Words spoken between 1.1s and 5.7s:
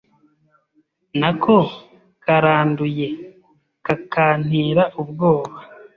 nako karanduye kakantera ubwoba